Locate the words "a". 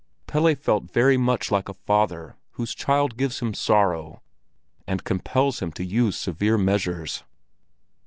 1.69-1.75